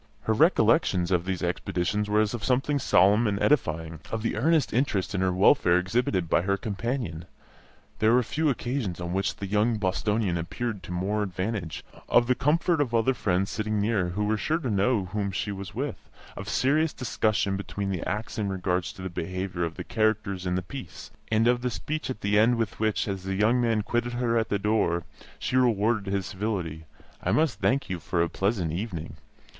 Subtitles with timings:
[0.21, 4.73] Her recollections of these expeditions were as of something solemn and edifying of the earnest
[4.73, 7.25] interest in her welfare exhibited by her companion
[7.99, 12.33] (there were few occasions on which the young Bostonian appeared to more advantage), of the
[12.33, 16.09] comfort of other friends sitting near, who were sure to know whom she was with,
[16.35, 20.55] of serious discussion between the acts in regard to the behaviour of the characters in
[20.55, 23.83] the piece, and of the speech at the end with which, as the young man
[23.83, 25.03] quitted her at her door,
[25.37, 26.85] she rewarded his civility
[27.21, 29.17] "I must thank you for a very pleasant evening."